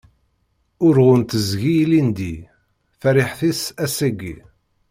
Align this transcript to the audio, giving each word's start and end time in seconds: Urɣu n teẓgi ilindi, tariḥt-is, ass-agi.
Urɣu 0.85 1.13
n 1.21 1.23
teẓgi 1.29 1.73
ilindi, 1.83 2.33
tariḥt-is, 3.01 3.61
ass-agi. 3.83 4.35